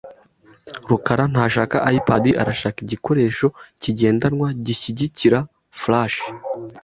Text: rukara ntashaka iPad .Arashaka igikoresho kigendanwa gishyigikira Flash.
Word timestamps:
rukara 0.89 1.23
ntashaka 1.31 1.77
iPad 1.97 2.23
.Arashaka 2.41 2.77
igikoresho 2.85 3.45
kigendanwa 3.81 4.47
gishyigikira 4.65 5.39
Flash. 5.81 6.19